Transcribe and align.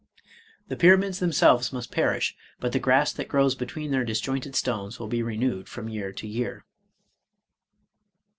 The 0.67 0.75
pyra 0.75 0.97
mids 0.97 1.19
themselves 1.19 1.71
must 1.71 1.91
perish, 1.91 2.35
but 2.59 2.71
the 2.71 2.79
grass 2.79 3.13
that 3.13 3.27
grows 3.27 3.53
between 3.53 3.91
their 3.91 4.03
disjointed 4.03 4.55
stones 4.55 4.99
will 4.99 5.07
be 5.07 5.21
renewed 5.21 5.69
from 5.69 5.87
year 5.89 6.11
to 6.11 6.27
year. 6.27 6.65